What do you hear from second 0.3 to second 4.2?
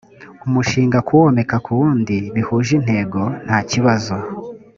umushinga kuwomeka ku wundi bihuje intego ntakibazo